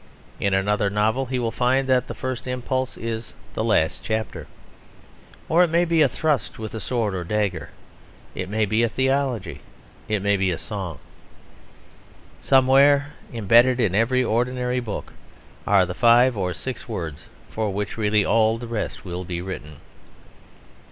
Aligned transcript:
In 0.39 0.55
another 0.55 0.89
novel 0.89 1.27
he 1.27 1.37
will 1.37 1.51
find 1.51 1.87
that 1.87 2.07
the 2.07 2.15
first 2.15 2.47
impulse 2.47 2.97
is 2.97 3.35
the 3.53 3.63
last 3.63 4.03
chapter. 4.03 4.47
Or 5.47 5.61
it 5.63 5.69
may 5.69 5.85
be 5.85 6.01
a 6.01 6.09
thrust 6.09 6.57
with 6.57 6.81
sword 6.81 7.13
or 7.13 7.23
dagger, 7.23 7.69
it 8.33 8.49
may 8.49 8.65
be 8.65 8.81
a 8.81 8.89
theology, 8.89 9.61
it 10.07 10.23
may 10.23 10.37
be 10.37 10.49
a 10.49 10.57
song. 10.57 10.97
Somewhere 12.41 13.13
embedded 13.31 13.79
in 13.79 13.93
every 13.93 14.23
ordinary 14.23 14.79
book 14.79 15.13
are 15.67 15.85
the 15.85 15.93
five 15.93 16.35
or 16.35 16.51
six 16.51 16.89
words 16.89 17.27
for 17.47 17.69
which 17.71 17.95
really 17.95 18.25
all 18.25 18.57
the 18.57 18.65
rest 18.65 19.05
will 19.05 19.23
be 19.23 19.39
written. 19.39 19.75